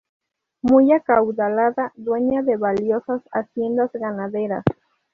Muy 0.63 0.93
acaudalada, 0.93 1.91
dueña 1.95 2.41
de 2.41 2.57
valiosas 2.57 3.21
haciendas 3.31 3.91
ganaderas. 3.93 4.63